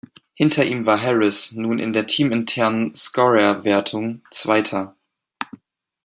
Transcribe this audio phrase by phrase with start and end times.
[0.33, 4.95] Hinter ihm war Harris nun in der teaminternen Scorerwertung zweiter.